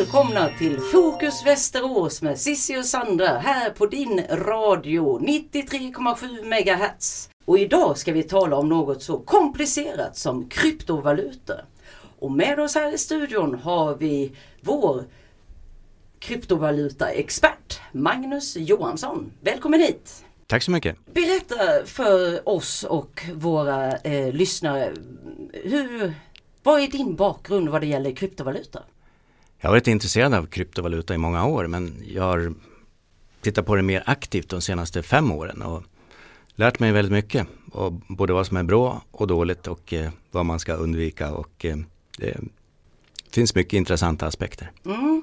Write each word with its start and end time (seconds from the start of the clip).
välkomna 0.00 0.48
till 0.58 0.80
Fokus 0.80 1.46
Västerås 1.46 2.22
med 2.22 2.38
Sissi 2.38 2.78
och 2.78 2.84
Sandra 2.84 3.26
här 3.26 3.70
på 3.70 3.86
din 3.86 4.22
radio 4.30 5.18
93,7 5.18 6.44
MHz. 6.44 7.30
Och 7.44 7.58
idag 7.58 7.98
ska 7.98 8.12
vi 8.12 8.22
tala 8.22 8.56
om 8.56 8.68
något 8.68 9.02
så 9.02 9.18
komplicerat 9.18 10.16
som 10.16 10.48
kryptovalutor. 10.48 11.64
Och 12.18 12.32
med 12.32 12.60
oss 12.60 12.74
här 12.74 12.94
i 12.94 12.98
studion 12.98 13.54
har 13.54 13.94
vi 13.94 14.32
vår 14.60 15.04
kryptovalutaexpert 16.18 17.80
Magnus 17.92 18.56
Johansson. 18.56 19.32
Välkommen 19.40 19.80
hit! 19.80 20.24
Tack 20.46 20.62
så 20.62 20.70
mycket! 20.70 20.96
Berätta 21.14 21.86
för 21.86 22.48
oss 22.48 22.84
och 22.84 23.26
våra 23.34 23.96
eh, 23.96 24.32
lyssnare, 24.32 24.92
hur, 25.52 26.14
vad 26.62 26.80
är 26.80 26.88
din 26.88 27.16
bakgrund 27.16 27.68
vad 27.68 27.80
det 27.80 27.86
gäller 27.86 28.12
kryptovaluta? 28.12 28.82
Jag 29.62 29.68
har 29.68 29.74
varit 29.74 29.88
intresserad 29.88 30.34
av 30.34 30.46
kryptovaluta 30.46 31.14
i 31.14 31.18
många 31.18 31.46
år 31.46 31.66
men 31.66 32.02
jag 32.06 32.22
har 32.22 32.54
tittat 33.40 33.66
på 33.66 33.76
det 33.76 33.82
mer 33.82 34.02
aktivt 34.06 34.48
de 34.48 34.60
senaste 34.60 35.02
fem 35.02 35.32
åren 35.32 35.62
och 35.62 35.82
lärt 36.54 36.78
mig 36.78 36.92
väldigt 36.92 37.12
mycket. 37.12 37.46
Och 37.72 37.92
både 37.92 38.32
vad 38.32 38.46
som 38.46 38.56
är 38.56 38.62
bra 38.62 39.02
och 39.10 39.26
dåligt 39.26 39.66
och 39.66 39.92
eh, 39.92 40.10
vad 40.30 40.46
man 40.46 40.60
ska 40.60 40.74
undvika 40.74 41.32
och 41.32 41.64
eh, 41.64 41.76
det 42.18 42.36
finns 43.30 43.54
mycket 43.54 43.72
intressanta 43.72 44.26
aspekter. 44.26 44.70
Mm. 44.84 45.22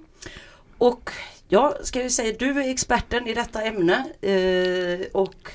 Och 0.77 1.11
ja, 1.47 1.77
ska 1.83 2.03
vi 2.03 2.09
säga, 2.09 2.35
du 2.39 2.49
är 2.49 2.69
experten 2.69 3.27
i 3.27 3.33
detta 3.33 3.61
ämne 3.61 4.05
eh, 4.21 5.07
och 5.13 5.51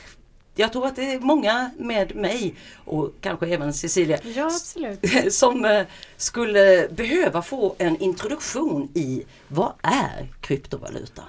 jag 0.54 0.72
tror 0.72 0.86
att 0.86 0.96
det 0.96 1.12
är 1.12 1.20
många 1.20 1.70
med 1.78 2.16
mig 2.16 2.54
och 2.74 3.14
kanske 3.20 3.46
även 3.46 3.72
Cecilia 3.72 4.18
ja, 4.34 4.50
som 5.30 5.64
eh, 5.64 5.86
skulle 6.16 6.88
behöva 6.90 7.42
få 7.42 7.74
en 7.78 7.96
introduktion 7.96 8.88
i 8.94 9.24
vad 9.48 9.72
är 9.82 10.32
kryptovaluta? 10.40 11.22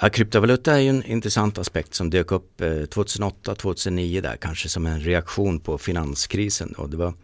Ja, 0.00 0.08
kryptovaluta 0.08 0.72
är 0.72 0.78
ju 0.78 0.88
en 0.88 1.04
intressant 1.04 1.58
aspekt 1.58 1.94
som 1.94 2.10
dök 2.10 2.32
upp 2.32 2.60
2008-2009 2.60 4.20
där 4.20 4.36
kanske 4.36 4.68
som 4.68 4.86
en 4.86 5.00
reaktion 5.00 5.60
på 5.60 5.78
finanskrisen 5.78 6.72
och 6.72 6.90
det 6.90 6.96
var 6.96 7.14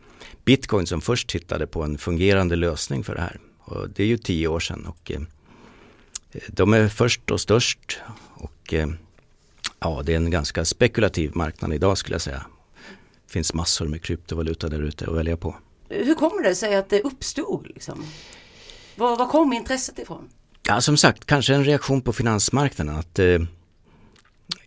Bitcoin 0.45 0.87
som 0.87 1.01
först 1.01 1.29
tittade 1.29 1.67
på 1.67 1.83
en 1.83 1.99
fungerande 1.99 2.57
lösning 2.57 3.05
för 3.05 3.15
det 3.15 3.21
här. 3.21 3.41
Och 3.59 3.89
det 3.89 4.03
är 4.03 4.07
ju 4.07 4.19
tio 4.19 4.49
år 4.49 4.61
sedan 4.61 4.87
och 4.87 5.11
eh, 5.11 5.21
de 6.49 6.73
är 6.73 6.89
först 6.89 7.31
och 7.31 7.41
störst 7.41 8.01
och 8.35 8.75
eh, 8.75 8.89
ja, 9.81 10.03
det 10.05 10.13
är 10.13 10.17
en 10.17 10.31
ganska 10.31 10.65
spekulativ 10.65 11.37
marknad 11.37 11.75
idag 11.75 11.99
skulle 11.99 12.15
jag 12.15 12.23
säga. 12.23 12.47
Det 13.27 13.33
finns 13.33 13.55
massor 13.55 13.87
med 13.87 14.03
kryptovaluta 14.03 14.69
där 14.69 14.83
ute 14.83 15.07
att 15.07 15.17
välja 15.17 15.37
på. 15.37 15.57
Hur 15.89 16.15
kommer 16.15 16.43
det 16.43 16.55
sig 16.55 16.75
att 16.75 16.91
det 16.91 17.01
uppstod? 17.01 17.67
Liksom? 17.67 18.05
Var, 18.97 19.17
var 19.17 19.27
kom 19.27 19.53
intresset 19.53 19.99
ifrån? 19.99 20.29
Ja, 20.67 20.81
som 20.81 20.97
sagt, 20.97 21.25
kanske 21.25 21.55
en 21.55 21.65
reaktion 21.65 22.03
på 22.03 22.13
finansmarknaden. 22.13 22.97
Att 22.97 23.19
eh, 23.19 23.39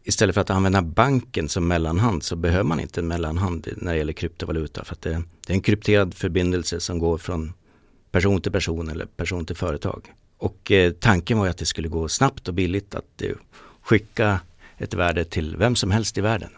Istället 0.03 0.33
för 0.33 0.41
att 0.41 0.49
använda 0.49 0.81
banken 0.81 1.49
som 1.49 1.67
mellanhand 1.67 2.23
så 2.23 2.35
behöver 2.35 2.63
man 2.63 2.79
inte 2.79 2.99
en 2.99 3.07
mellanhand 3.07 3.67
när 3.77 3.91
det 3.91 3.97
gäller 3.97 4.13
kryptovaluta. 4.13 4.83
För 4.83 4.93
att 4.93 5.01
det, 5.01 5.23
det 5.47 5.53
är 5.53 5.55
en 5.55 5.61
krypterad 5.61 6.13
förbindelse 6.13 6.79
som 6.79 6.99
går 6.99 7.17
från 7.17 7.53
person 8.11 8.41
till 8.41 8.51
person 8.51 8.89
eller 8.89 9.05
person 9.05 9.45
till 9.45 9.55
företag. 9.55 10.13
Och 10.37 10.71
eh, 10.71 10.91
tanken 10.91 11.37
var 11.37 11.45
ju 11.45 11.51
att 11.51 11.57
det 11.57 11.65
skulle 11.65 11.87
gå 11.87 12.07
snabbt 12.07 12.47
och 12.47 12.53
billigt 12.53 12.95
att 12.95 13.21
eh, 13.21 13.31
skicka 13.81 14.39
ett 14.81 14.93
värde 14.93 15.25
till 15.25 15.57
vem 15.57 15.75
som 15.75 15.91
helst 15.91 16.17
i 16.17 16.21
världen. 16.21 16.49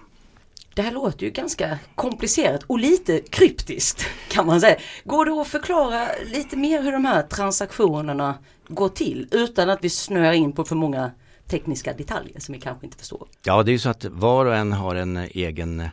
Det 0.75 0.81
här 0.81 0.91
låter 0.91 1.25
ju 1.25 1.31
ganska 1.31 1.79
komplicerat 1.95 2.63
och 2.63 2.79
lite 2.79 3.19
kryptiskt 3.19 4.05
kan 4.29 4.45
man 4.45 4.61
säga. 4.61 4.77
Går 5.03 5.25
det 5.25 5.31
att 5.31 5.47
förklara 5.47 6.07
lite 6.25 6.57
mer 6.57 6.81
hur 6.81 6.91
de 6.91 7.05
här 7.05 7.21
transaktionerna 7.21 8.35
går 8.67 8.89
till 8.89 9.27
utan 9.31 9.69
att 9.69 9.79
vi 9.81 9.89
snöar 9.89 10.33
in 10.33 10.51
på 10.51 10.63
för 10.63 10.75
många 10.75 11.11
tekniska 11.47 11.93
detaljer 11.93 12.39
som 12.39 12.53
vi 12.53 12.59
kanske 12.59 12.85
inte 12.85 12.97
förstår? 12.97 13.27
Ja, 13.43 13.63
det 13.63 13.71
är 13.71 13.73
ju 13.73 13.79
så 13.79 13.89
att 13.89 14.05
var 14.05 14.45
och 14.45 14.55
en 14.55 14.73
har 14.73 14.95
en 14.95 15.17
egen 15.17 15.89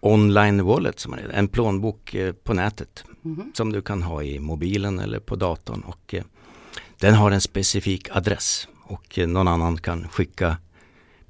online 0.00 0.64
wallet, 0.64 1.00
som 1.00 1.10
man 1.10 1.20
är, 1.20 1.28
en 1.28 1.48
plånbok 1.48 2.14
eh, 2.14 2.32
på 2.32 2.54
nätet 2.54 3.04
mm 3.24 3.36
-hmm. 3.36 3.56
som 3.56 3.72
du 3.72 3.82
kan 3.82 4.02
ha 4.02 4.22
i 4.22 4.38
mobilen 4.38 4.98
eller 4.98 5.18
på 5.18 5.36
datorn 5.36 5.80
och 5.80 6.14
eh, 6.14 6.24
den 7.00 7.14
har 7.14 7.30
en 7.30 7.40
specifik 7.40 8.16
adress 8.16 8.68
och 8.82 9.18
eh, 9.18 9.26
någon 9.28 9.48
annan 9.48 9.78
kan 9.78 10.08
skicka 10.08 10.56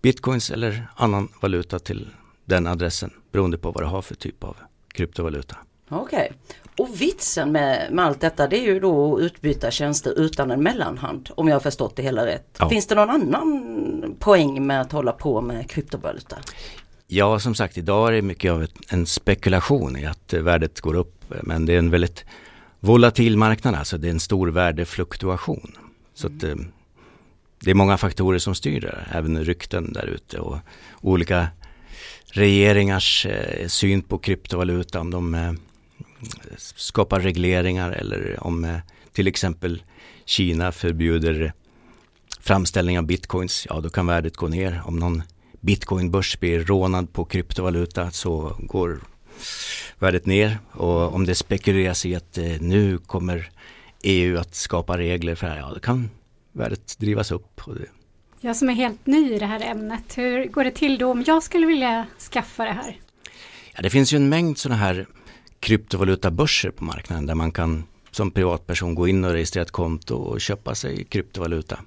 bitcoins 0.07 0.51
eller 0.51 0.89
annan 0.97 1.29
valuta 1.41 1.79
till 1.79 2.09
den 2.45 2.67
adressen 2.67 3.11
beroende 3.33 3.59
på 3.59 3.71
vad 3.71 3.83
du 3.83 3.87
har 3.87 4.03
för 4.03 4.15
typ 4.15 4.45
av 4.45 4.57
kryptovaluta. 4.93 5.57
Okej. 5.89 6.33
Okay. 6.33 6.57
Och 6.79 7.01
vitsen 7.01 7.53
med, 7.53 7.93
med 7.93 8.05
allt 8.05 8.21
detta 8.21 8.49
det 8.49 8.59
är 8.59 8.65
ju 8.65 8.81
då 8.81 9.17
att 9.17 9.23
utbyta 9.23 9.71
tjänster 9.71 10.19
utan 10.19 10.51
en 10.51 10.63
mellanhand 10.63 11.31
om 11.35 11.49
jag 11.49 11.55
har 11.55 11.61
förstått 11.61 11.97
det 11.97 12.03
hela 12.03 12.27
rätt. 12.27 12.57
Ja. 12.59 12.69
Finns 12.69 12.87
det 12.87 12.95
någon 12.95 13.11
annan 13.11 14.17
poäng 14.19 14.67
med 14.67 14.81
att 14.81 14.93
hålla 14.93 15.13
på 15.13 15.41
med 15.41 15.71
kryptovaluta? 15.71 16.37
Ja, 17.07 17.39
som 17.39 17.55
sagt 17.55 17.79
idag 17.79 18.09
är 18.09 18.13
det 18.13 18.23
mycket 18.23 18.53
av 18.53 18.67
en 18.89 19.07
spekulation 19.07 19.97
i 19.97 20.07
att 20.07 20.33
värdet 20.33 20.81
går 20.81 20.95
upp 20.95 21.25
men 21.41 21.67
det 21.67 21.75
är 21.75 21.79
en 21.79 21.91
väldigt 21.91 22.25
volatil 22.81 23.37
marknad, 23.37 23.75
alltså 23.75 23.99
det 23.99 24.09
är 24.09 24.13
en 24.13 24.21
stor 24.21 24.49
värdefluktuation. 24.49 25.73
Så 26.15 26.27
att, 26.27 26.43
mm 26.43 26.73
det 27.67 27.73
är 27.73 27.75
många 27.75 27.99
faktorer 27.99 28.39
som 28.39 28.55
styr 28.55 28.81
det, 28.81 29.05
även 29.13 29.45
rykten 29.45 29.93
där 29.93 30.07
ute 30.07 30.39
och 30.39 30.59
olika 31.01 31.49
regeringars 32.33 33.27
eh, 33.27 33.67
syn 33.67 34.03
på 34.03 34.19
kryptovaluta, 34.19 35.01
om 35.01 35.11
de 35.11 35.35
eh, 35.35 35.53
skapar 36.57 37.21
regleringar 37.21 37.91
eller 37.91 38.37
om 38.41 38.65
eh, 38.65 38.79
till 39.13 39.27
exempel 39.27 39.83
Kina 40.25 40.73
förbjuder 40.73 41.53
framställning 42.41 42.99
av 42.99 43.05
bitcoins, 43.05 43.67
ja 43.71 43.81
då 43.81 43.91
kan 43.91 44.07
värdet 44.07 44.37
gå 44.37 44.49
ner. 44.49 44.83
Om 44.85 44.97
någon 44.99 45.23
bitcoinbörs 45.61 46.41
blir 46.41 46.65
rånad 46.65 47.13
på 47.13 47.25
kryptovaluta 47.25 48.11
så 48.11 48.57
går 48.59 49.01
värdet 49.99 50.27
ner 50.27 50.59
och 50.73 51.15
om 51.15 51.27
det 51.27 51.35
spekuleras 51.35 52.07
i 52.07 52.15
att 52.15 52.39
eh, 52.39 52.61
nu 52.61 52.99
kommer 52.99 53.51
EU 54.03 54.39
att 54.39 54.55
skapa 54.55 54.99
regler 54.99 55.35
för 55.35 55.47
det 55.47 55.53
här, 55.53 55.61
ja 55.61 55.71
då 55.75 55.81
kan 55.81 56.11
värdet 56.57 56.99
drivas 56.99 57.31
upp. 57.31 57.61
Jag 58.41 58.57
som 58.57 58.71
är 58.71 58.75
helt 58.75 59.07
ny 59.07 59.35
i 59.35 59.39
det 59.39 59.47
här 59.47 59.61
ämnet, 59.61 60.19
hur 60.19 60.45
går 60.45 60.65
det 60.65 60.71
till 60.71 60.99
då 60.99 61.11
om 61.11 61.25
jag 61.27 61.43
skulle 61.43 61.67
vilja 61.67 62.07
skaffa 62.33 62.65
det 62.65 62.73
här? 62.73 63.01
Ja, 63.75 63.83
det 63.83 63.91
finns 63.91 64.13
ju 64.13 64.17
en 64.17 64.29
mängd 64.29 64.59
sådana 64.59 64.81
här 64.81 65.07
kryptovalutabörser 65.61 66.71
på 66.71 66.85
marknaden 66.85 67.27
där 67.27 67.35
man 67.35 67.53
kan 67.53 67.85
som 68.11 68.31
privatperson 68.31 68.95
gå 68.95 69.09
in 69.09 69.25
och 69.25 69.33
registrera 69.33 69.63
ett 69.63 69.71
konto 69.71 70.15
och 70.15 70.41
köpa 70.41 70.75
sig 70.75 71.05
kryptovaluta. 71.05 71.81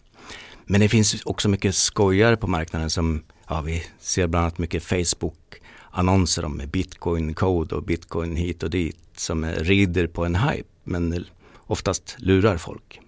Men 0.65 0.81
det 0.81 0.89
finns 0.89 1.23
också 1.25 1.49
mycket 1.49 1.75
skojare 1.75 2.37
på 2.37 2.47
marknaden 2.47 2.89
som, 2.89 3.23
ja 3.47 3.61
vi 3.61 3.83
ser 3.99 4.27
bland 4.27 4.43
annat 4.43 4.57
mycket 4.57 4.83
Facebook 4.83 5.61
annonser 5.91 6.45
om 6.45 6.61
bitcoin 6.71 7.33
code 7.33 7.75
och 7.75 7.83
bitcoin 7.83 8.35
hit 8.35 8.63
och 8.63 8.69
dit 8.69 8.97
som 9.15 9.45
rider 9.45 10.07
på 10.07 10.25
en 10.25 10.35
hype 10.35 10.69
men 10.83 11.25
oftast 11.57 12.15
lurar 12.19 12.57
folk. 12.57 12.99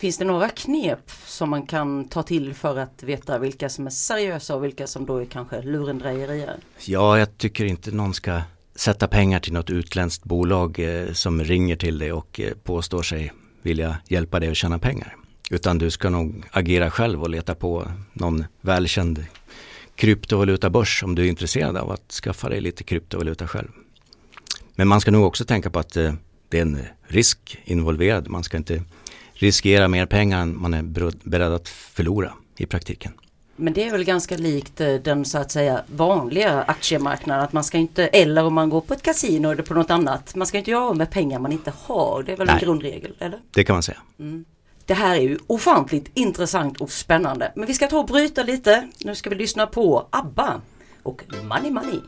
Finns 0.00 0.18
det 0.18 0.24
några 0.24 0.48
knep 0.48 1.10
som 1.26 1.50
man 1.50 1.66
kan 1.66 2.08
ta 2.08 2.22
till 2.22 2.54
för 2.54 2.78
att 2.78 3.02
veta 3.02 3.38
vilka 3.38 3.68
som 3.68 3.86
är 3.86 3.90
seriösa 3.90 4.56
och 4.56 4.64
vilka 4.64 4.86
som 4.86 5.06
då 5.06 5.16
är 5.16 5.24
kanske 5.24 5.62
lurendrejerier? 5.62 6.56
Ja, 6.84 7.18
jag 7.18 7.38
tycker 7.38 7.64
inte 7.64 7.90
någon 7.90 8.14
ska 8.14 8.42
sätta 8.74 9.08
pengar 9.08 9.40
till 9.40 9.52
något 9.52 9.70
utländskt 9.70 10.24
bolag 10.24 10.78
eh, 10.78 11.12
som 11.12 11.44
ringer 11.44 11.76
till 11.76 11.98
dig 11.98 12.12
och 12.12 12.40
eh, 12.40 12.52
påstår 12.62 13.02
sig 13.02 13.32
vilja 13.62 13.96
hjälpa 14.08 14.40
dig 14.40 14.50
att 14.50 14.56
tjäna 14.56 14.78
pengar. 14.78 15.16
Utan 15.50 15.78
du 15.78 15.90
ska 15.90 16.10
nog 16.10 16.44
agera 16.50 16.90
själv 16.90 17.22
och 17.22 17.30
leta 17.30 17.54
på 17.54 17.90
någon 18.12 18.44
välkänd 18.60 19.24
kryptovalutabörs 19.94 21.02
om 21.02 21.14
du 21.14 21.24
är 21.24 21.28
intresserad 21.28 21.76
av 21.76 21.90
att 21.90 22.12
skaffa 22.12 22.48
dig 22.48 22.60
lite 22.60 22.84
kryptovaluta 22.84 23.48
själv. 23.48 23.68
Men 24.74 24.88
man 24.88 25.00
ska 25.00 25.10
nog 25.10 25.24
också 25.24 25.44
tänka 25.44 25.70
på 25.70 25.78
att 25.78 25.96
eh, 25.96 26.12
det 26.48 26.58
är 26.58 26.62
en 26.62 26.78
risk 27.02 27.58
involverad. 27.64 28.28
Man 28.28 28.44
ska 28.44 28.56
inte 28.56 28.82
riskera 29.42 29.88
mer 29.88 30.06
pengar 30.06 30.42
än 30.42 30.60
man 30.60 30.74
är 30.74 30.82
beredd 31.28 31.52
att 31.52 31.68
förlora 31.68 32.32
i 32.56 32.66
praktiken. 32.66 33.12
Men 33.56 33.72
det 33.72 33.86
är 33.86 33.90
väl 33.90 34.04
ganska 34.04 34.36
likt 34.36 34.80
eh, 34.80 34.94
den 34.94 35.24
så 35.24 35.38
att 35.38 35.50
säga 35.50 35.82
vanliga 35.86 36.62
aktiemarknaden 36.62 37.44
att 37.44 37.52
man 37.52 37.64
ska 37.64 37.78
inte, 37.78 38.06
eller 38.06 38.44
om 38.44 38.54
man 38.54 38.70
går 38.70 38.80
på 38.80 38.94
ett 38.94 39.02
kasino 39.02 39.50
eller 39.50 39.62
på 39.62 39.74
något 39.74 39.90
annat, 39.90 40.34
man 40.34 40.46
ska 40.46 40.58
inte 40.58 40.70
göra 40.70 40.84
av 40.84 40.96
med 40.96 41.10
pengar 41.10 41.38
man 41.38 41.52
inte 41.52 41.72
har. 41.82 42.22
Det 42.22 42.32
är 42.32 42.36
väl 42.36 42.46
Nej, 42.46 42.56
en 42.56 42.64
grundregel, 42.64 43.14
eller? 43.18 43.38
Det 43.50 43.64
kan 43.64 43.74
man 43.74 43.82
säga. 43.82 43.98
Mm. 44.18 44.44
Det 44.86 44.94
här 44.94 45.16
är 45.16 45.20
ju 45.20 45.38
ofantligt 45.46 46.10
intressant 46.14 46.80
och 46.80 46.90
spännande. 46.90 47.52
Men 47.56 47.66
vi 47.66 47.74
ska 47.74 47.86
ta 47.86 47.98
och 47.98 48.06
bryta 48.06 48.42
lite. 48.42 48.88
Nu 49.04 49.14
ska 49.14 49.30
vi 49.30 49.36
lyssna 49.36 49.66
på 49.66 50.06
ABBA 50.10 50.60
och 51.02 51.24
Money 51.42 51.70
Money. 51.70 52.00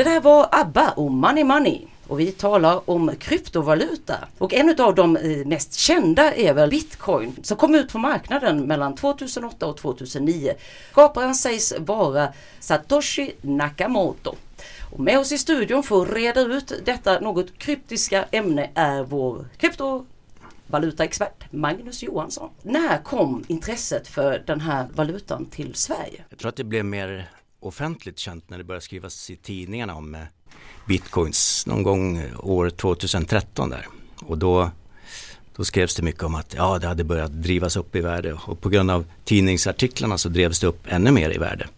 Det 0.00 0.04
där 0.04 0.20
var 0.20 0.48
ABBA 0.52 0.90
och 0.90 1.10
Money 1.10 1.44
Money 1.44 1.86
och 2.08 2.20
vi 2.20 2.32
talar 2.32 2.90
om 2.90 3.16
kryptovaluta. 3.18 4.14
Och 4.38 4.54
en 4.54 4.80
av 4.80 4.94
de 4.94 5.16
eh, 5.16 5.46
mest 5.46 5.74
kända 5.74 6.34
är 6.34 6.54
väl 6.54 6.70
Bitcoin 6.70 7.36
som 7.42 7.56
kom 7.56 7.74
ut 7.74 7.92
på 7.92 7.98
marknaden 7.98 8.62
mellan 8.62 8.94
2008 8.94 9.66
och 9.66 9.76
2009. 9.76 10.52
Skaparen 10.90 11.34
sägs 11.34 11.74
vara 11.78 12.28
Satoshi 12.60 13.32
Nakamoto. 13.40 14.34
Och 14.92 15.00
med 15.00 15.18
oss 15.18 15.32
i 15.32 15.38
studion 15.38 15.82
för 15.82 16.02
att 16.02 16.12
reda 16.12 16.40
ut 16.40 16.72
detta 16.84 17.20
något 17.20 17.58
kryptiska 17.58 18.24
ämne 18.30 18.70
är 18.74 19.02
vår 19.02 19.44
kryptovalutaexpert 19.56 21.52
Magnus 21.52 22.02
Johansson. 22.02 22.50
När 22.62 22.98
kom 22.98 23.44
intresset 23.48 24.08
för 24.08 24.42
den 24.46 24.60
här 24.60 24.86
valutan 24.94 25.46
till 25.46 25.74
Sverige? 25.74 26.24
Jag 26.28 26.38
tror 26.38 26.48
att 26.48 26.56
det 26.56 26.64
blev 26.64 26.84
mer 26.84 27.30
offentligt 27.60 28.18
känt 28.18 28.50
när 28.50 28.58
det 28.58 28.64
började 28.64 28.84
skrivas 28.84 29.30
i 29.30 29.36
tidningarna 29.36 29.94
om 29.94 30.14
eh, 30.14 30.20
bitcoins 30.86 31.66
någon 31.66 31.82
gång 31.82 32.18
eh, 32.18 32.44
år 32.44 32.70
2013 32.70 33.70
där. 33.70 33.86
Och 34.20 34.38
då, 34.38 34.70
då 35.56 35.64
skrevs 35.64 35.94
det 35.94 36.02
mycket 36.02 36.22
om 36.22 36.34
att 36.34 36.54
ja, 36.54 36.78
det 36.78 36.86
hade 36.86 37.04
börjat 37.04 37.32
drivas 37.32 37.76
upp 37.76 37.96
i 37.96 38.00
värde 38.00 38.32
och 38.32 38.60
på 38.60 38.68
grund 38.68 38.90
av 38.90 39.04
tidningsartiklarna 39.24 40.18
så 40.18 40.28
drevs 40.28 40.60
det 40.60 40.66
upp 40.66 40.86
ännu 40.88 41.10
mer 41.10 41.34
i 41.34 41.38
värde. 41.38 41.68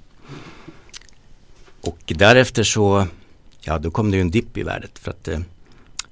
Och 1.81 1.99
därefter 2.06 2.62
så, 2.62 3.06
ja 3.61 3.79
då 3.79 3.90
kom 3.90 4.11
det 4.11 4.17
ju 4.17 4.20
en 4.20 4.31
dipp 4.31 4.56
i 4.56 4.62
värdet 4.62 4.99
för 4.99 5.11
att 5.11 5.29
eh, 5.29 5.40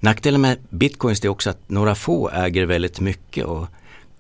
nackdelen 0.01 0.41
med 0.41 0.59
bitcoins 0.69 1.25
är 1.25 1.29
också 1.29 1.51
att 1.51 1.69
några 1.71 1.95
få 1.95 2.31
äger 2.31 2.67
väldigt 2.67 3.01
mycket 3.01 3.45
och 3.45 3.67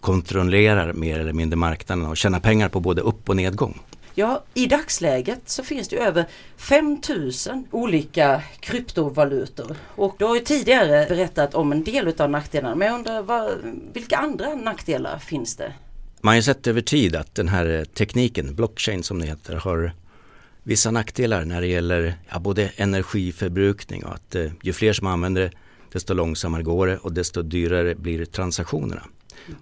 kontrollerar 0.00 0.92
mer 0.92 1.18
eller 1.18 1.32
mindre 1.32 1.56
marknaden 1.56 2.06
och 2.06 2.16
tjänar 2.16 2.40
pengar 2.40 2.68
på 2.68 2.80
både 2.80 3.00
upp 3.00 3.28
och 3.28 3.36
nedgång. 3.36 3.80
Ja, 4.20 4.44
i 4.54 4.66
dagsläget 4.66 5.40
så 5.44 5.62
finns 5.62 5.88
det 5.88 5.96
över 5.96 6.26
5000 6.56 7.66
olika 7.70 8.42
kryptovalutor. 8.60 9.76
Och 9.96 10.14
du 10.18 10.24
har 10.24 10.34
ju 10.34 10.40
tidigare 10.40 11.06
berättat 11.08 11.54
om 11.54 11.72
en 11.72 11.84
del 11.84 12.14
av 12.20 12.30
nackdelarna. 12.30 12.74
Men 12.74 12.88
jag 12.88 12.94
undrar, 12.94 13.22
vad, 13.22 13.50
vilka 13.92 14.16
andra 14.16 14.54
nackdelar 14.54 15.18
finns 15.18 15.56
det? 15.56 15.72
Man 16.20 16.30
har 16.30 16.36
ju 16.36 16.42
sett 16.42 16.66
över 16.66 16.80
tid 16.80 17.16
att 17.16 17.34
den 17.34 17.48
här 17.48 17.84
tekniken, 17.84 18.54
blockchain 18.54 19.02
som 19.02 19.18
det 19.18 19.26
heter, 19.26 19.54
har 19.54 19.92
vissa 20.62 20.90
nackdelar 20.90 21.44
när 21.44 21.60
det 21.60 21.66
gäller 21.66 22.14
ja, 22.28 22.38
både 22.38 22.70
energiförbrukning 22.76 24.04
och 24.04 24.14
att 24.14 24.34
eh, 24.34 24.50
ju 24.62 24.72
fler 24.72 24.92
som 24.92 25.06
använder 25.06 25.42
det 25.42 25.50
desto 25.92 26.14
långsammare 26.14 26.62
går 26.62 26.86
det 26.86 26.96
och 26.96 27.12
desto 27.12 27.42
dyrare 27.42 27.94
blir 27.94 28.24
transaktionerna. 28.24 29.02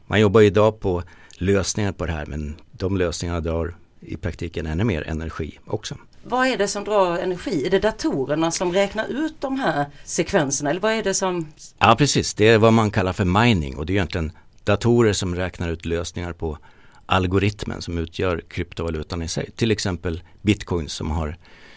Man 0.07 0.21
jobbar 0.21 0.41
idag 0.41 0.81
på 0.81 1.03
lösningar 1.33 1.93
på 1.93 2.07
det 2.07 2.13
här 2.13 2.27
men 2.27 2.57
de 2.73 2.97
lösningarna 2.97 3.41
drar 3.41 3.75
i 4.01 4.17
praktiken 4.17 4.67
ännu 4.67 4.85
mer 4.85 5.09
energi 5.09 5.59
också. 5.67 5.97
Vad 6.25 6.47
är 6.47 6.59
det 6.59 6.69
som 6.69 6.85
drar 6.85 7.19
energi? 7.19 7.67
Är 7.67 7.71
det 7.71 7.79
datorerna 7.79 8.51
som 8.51 8.73
räknar 8.73 9.07
ut 9.07 9.35
de 9.41 9.61
här 9.61 9.87
sekvenserna 10.05 10.71
eller 10.71 10.81
vad 10.81 10.93
är 10.93 11.03
det 11.03 11.15
som? 11.15 11.53
Ja 11.79 11.95
precis, 11.99 12.35
det 12.35 12.49
är 12.49 12.59
vad 12.59 12.73
man 12.73 12.91
kallar 12.91 13.13
för 13.13 13.25
mining 13.25 13.77
och 13.77 13.87
det 13.87 13.93
är 13.93 13.95
egentligen 13.95 14.33
datorer 14.65 15.13
som 15.13 15.35
räknar 15.35 15.69
ut 15.69 15.85
lösningar 15.85 16.33
på 16.33 16.59
algoritmen 17.07 17.83
som 17.83 17.99
utgör 17.99 18.43
kryptovalutan 18.49 19.23
i 19.23 19.29
sig. 19.29 19.51
Till 19.57 19.71
exempel 19.71 20.23
bitcoin 20.43 20.89
som 20.89 21.11
har 21.11 21.37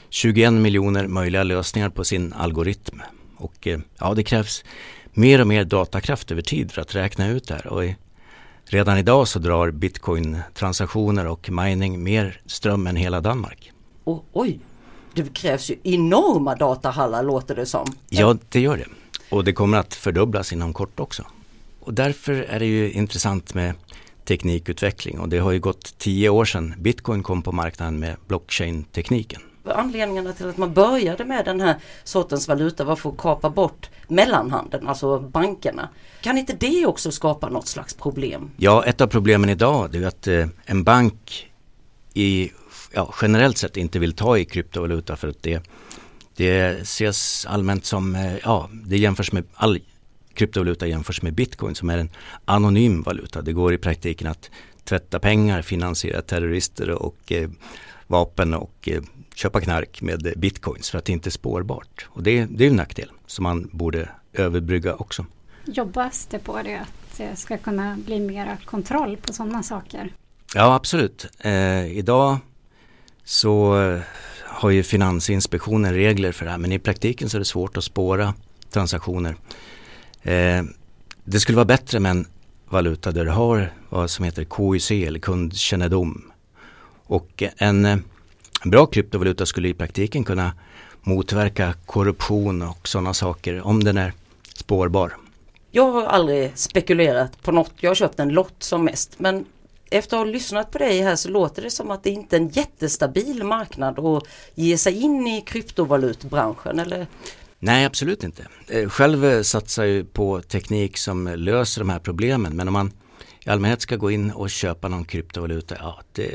21 0.10 0.54
miljoner 0.54 1.08
möjliga 1.08 1.44
lösningar 1.44 1.90
på 1.90 2.04
sin 2.04 2.34
algoritm. 2.34 3.02
Och 3.38 3.68
eh, 3.68 3.80
ja, 4.00 4.14
det 4.14 4.24
krävs 4.24 4.64
mer 5.14 5.42
och 5.42 5.48
mer 5.48 5.64
datakraft 5.64 6.32
över 6.32 6.42
tid 6.42 6.72
för 6.72 6.82
att 6.82 6.96
räkna 6.96 7.28
ut 7.28 7.48
det 7.48 7.54
här. 7.54 7.68
Och 7.68 7.84
redan 8.72 8.98
idag 8.98 9.28
så 9.28 9.40
drar 9.40 9.72
bitcoin-transaktioner 9.72 11.28
och 11.28 11.50
mining 11.50 12.04
mer 12.04 12.42
ström 12.46 12.88
än 12.88 12.96
hela 12.96 13.22
Danmark. 13.22 13.72
Oh, 14.04 14.20
oj, 14.32 14.60
det 15.14 15.34
krävs 15.34 15.70
ju 15.70 15.76
enorma 15.84 16.56
datahallar 16.56 17.24
låter 17.24 17.56
det 17.56 17.66
som. 17.66 17.86
Ja, 18.10 18.38
det 18.50 18.60
gör 18.60 18.78
det. 18.78 18.86
Och 19.30 19.44
det 19.44 19.54
kommer 19.54 19.78
att 19.78 19.94
fördubblas 19.96 20.54
inom 20.54 20.74
kort 20.74 21.00
också. 21.00 21.26
Och 21.80 21.94
därför 21.94 22.34
är 22.34 22.60
det 22.60 22.66
ju 22.66 22.92
intressant 22.92 23.54
med 23.54 23.74
teknikutveckling 24.26 25.20
och 25.20 25.30
det 25.30 25.40
har 25.40 25.52
ju 25.52 25.60
gått 25.60 25.98
tio 25.98 26.30
år 26.30 26.46
sedan 26.46 26.74
bitcoin 26.78 27.24
kom 27.24 27.42
på 27.42 27.52
marknaden 27.52 28.00
med 28.00 28.16
blockchain-tekniken. 28.28 29.42
Anledningarna 29.66 30.34
till 30.34 30.50
att 30.50 30.58
man 30.58 30.74
började 30.74 31.26
med 31.26 31.46
den 31.46 31.62
här 31.62 31.76
sortens 32.04 32.48
valuta 32.48 32.84
var 32.84 32.96
för 32.96 33.10
att 33.10 33.18
kapa 33.18 33.50
bort 33.50 33.90
mellanhandeln, 34.08 34.88
alltså 34.88 35.20
bankerna. 35.20 35.90
Kan 36.22 36.38
inte 36.38 36.54
det 36.54 36.86
också 36.86 37.12
skapa 37.12 37.50
något 37.50 37.68
slags 37.68 37.94
problem? 37.94 38.52
Ja, 38.58 38.84
ett 38.86 39.02
av 39.02 39.08
problemen 39.08 39.50
idag 39.50 39.96
är 39.96 40.08
att 40.08 40.28
eh, 40.28 40.48
en 40.66 40.84
bank 40.84 41.52
i, 42.14 42.52
ja, 42.92 43.14
generellt 43.22 43.58
sett 43.58 43.78
inte 43.78 44.00
vill 44.00 44.14
ta 44.14 44.38
i 44.38 44.46
kryptovaluta 44.46 45.16
för 45.16 45.28
att 45.28 45.44
det, 45.44 45.64
det 46.36 46.82
ses 46.82 47.46
allmänt 47.46 47.86
som, 47.86 48.16
eh, 48.16 48.38
ja, 48.44 48.70
det 48.72 48.98
jämförs 48.98 49.32
med 49.32 49.44
all 49.54 49.80
kryptovaluta 50.34 50.88
jämförs 50.88 51.22
med 51.22 51.34
bitcoin 51.34 51.76
som 51.76 51.90
är 51.90 51.98
en 51.98 52.10
anonym 52.46 53.02
valuta. 53.02 53.42
Det 53.42 53.54
går 53.54 53.74
i 53.74 53.78
praktiken 53.78 54.28
att 54.28 54.50
tvätta 54.84 55.20
pengar, 55.20 55.62
finansiera 55.62 56.22
terrorister 56.22 56.90
och 56.90 57.32
eh, 57.32 57.50
vapen 58.08 58.54
och 58.54 58.90
eh, 58.90 59.02
köpa 59.42 59.62
knark 59.62 60.02
med 60.02 60.34
bitcoins 60.38 60.90
för 60.90 60.98
att 60.98 61.06
det 61.06 61.12
inte 61.12 61.30
är 61.30 61.32
spårbart. 61.32 62.08
Och 62.10 62.24
det, 62.24 62.46
det 62.46 62.66
är 62.66 62.70
en 62.70 62.76
nackdel 62.76 63.12
som 63.28 63.44
man 63.44 63.70
borde 63.72 64.10
överbrygga 64.34 64.96
också. 64.96 65.26
Jobbas 65.66 66.26
det 66.26 66.40
på 66.40 66.62
det 66.64 66.76
att 66.76 67.18
det 67.18 67.36
ska 67.36 67.58
kunna 67.58 67.98
bli 68.06 68.20
mera 68.20 68.58
kontroll 68.66 69.18
på 69.18 69.34
sådana 69.34 69.64
saker? 69.64 70.14
Ja 70.56 70.76
absolut. 70.76 71.28
Eh, 71.40 71.98
idag 71.98 72.38
så 73.24 73.76
har 74.44 74.70
ju 74.70 74.84
Finansinspektionen 74.84 75.94
regler 75.94 76.32
för 76.32 76.46
det 76.46 76.52
här 76.52 76.58
men 76.58 76.72
i 76.72 76.80
praktiken 76.80 77.30
så 77.30 77.38
är 77.38 77.40
det 77.40 77.46
svårt 77.46 77.78
att 77.78 77.84
spåra 77.84 78.34
transaktioner. 78.70 79.36
Eh, 80.22 80.64
det 81.24 81.40
skulle 81.40 81.56
vara 81.56 81.66
bättre 81.66 82.00
med 82.00 82.10
en 82.10 82.28
valuta 82.70 83.12
där 83.12 83.26
du 83.26 83.32
har 83.32 83.74
vad 83.90 84.10
som 84.10 84.26
heter 84.26 84.46
KYC 84.46 84.92
eller 84.92 85.20
kundkännedom. 85.20 86.32
Och 87.04 87.44
en, 87.58 88.04
en 88.64 88.72
bra 88.72 88.86
kryptovaluta 88.86 89.46
skulle 89.46 89.68
i 89.70 89.74
praktiken 89.74 90.24
kunna 90.24 90.54
motverka 91.02 91.74
korruption 91.86 92.62
och 92.62 92.88
sådana 92.88 93.14
saker 93.14 93.62
om 93.62 93.84
den 93.84 93.98
är 93.98 94.14
spårbar. 94.56 95.14
Jag 95.72 95.92
har 95.92 96.04
aldrig 96.04 96.52
spekulerat 96.56 97.42
på 97.42 97.52
något. 97.52 97.74
Jag 97.80 97.90
har 97.90 97.96
köpt 97.96 98.20
en 98.20 98.30
lott 98.30 98.64
som 98.64 98.86
mest. 98.86 99.20
Men 99.20 99.46
efter 99.90 100.18
att 100.18 100.26
ha 100.26 100.32
lyssnat 100.32 100.72
på 100.72 100.78
dig 100.78 101.02
här 101.02 101.16
så 101.16 101.30
låter 101.30 101.62
det 101.62 101.70
som 101.70 101.92
att 101.92 102.04
det 102.04 102.10
inte 102.10 102.36
är 102.36 102.40
en 102.40 102.50
jättestabil 102.50 103.44
marknad 103.44 104.00
att 104.00 104.24
ge 104.56 104.78
sig 104.78 105.02
in 105.02 105.28
i 105.28 105.42
kryptovalutbranschen 105.42 106.80
eller? 106.80 107.08
Nej, 107.60 107.86
absolut 107.86 108.24
inte. 108.24 108.48
Eh, 108.68 108.90
själv 108.90 109.26
eh, 109.26 109.42
satsar 109.42 109.84
jag 109.84 110.14
på 110.14 110.42
teknik 110.42 110.98
som 110.98 111.28
löser 111.28 111.82
de 111.82 111.90
här 111.90 112.00
problemen. 112.00 112.56
Men 112.56 112.68
om 112.68 112.74
man 112.74 112.92
i 113.46 113.50
allmänhet 113.50 113.82
ska 113.82 113.96
gå 113.96 114.12
in 114.12 114.32
och 114.32 114.50
köpa 114.50 114.88
någon 114.88 115.06
kryptovaluta, 115.06 115.76
ja, 115.80 116.02
det, 116.12 116.32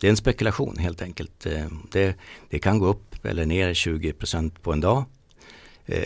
det 0.00 0.06
är 0.06 0.10
en 0.10 0.16
spekulation 0.16 0.78
helt 0.78 1.02
enkelt. 1.02 1.46
Eh, 1.46 1.66
det, 1.92 2.16
det 2.50 2.58
kan 2.58 2.78
gå 2.78 2.86
upp 2.86 3.24
eller 3.24 3.46
ner 3.46 3.74
20% 3.74 4.50
på 4.62 4.72
en 4.72 4.80
dag. 4.80 5.04